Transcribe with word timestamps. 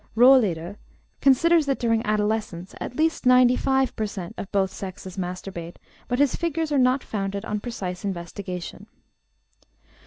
Rohleder 0.17 0.77
considers 1.21 1.67
that 1.67 1.77
during 1.77 2.03
adolescence 2.07 2.73
at 2.81 2.95
least 2.95 3.27
95 3.27 3.95
per 3.95 4.07
cent. 4.07 4.33
of 4.35 4.51
both 4.51 4.71
sexes 4.71 5.15
masturbate, 5.15 5.75
but 6.07 6.17
his 6.17 6.33
figures 6.35 6.71
are 6.71 6.79
not 6.79 7.03
founded 7.03 7.45
on 7.45 7.59
precise 7.59 8.03
investigation. 8.03 8.87